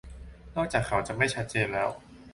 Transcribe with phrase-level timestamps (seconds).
[0.55, 1.89] นอกจากเขาจะไม่ชัดเจนแล้ว